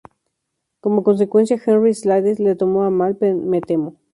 [0.79, 3.97] Como consecuencia, Henry Slade se lo tomó a mal, me temo...""